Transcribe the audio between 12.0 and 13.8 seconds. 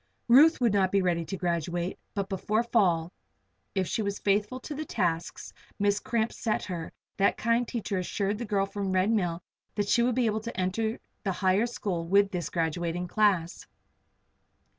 with this graduating class.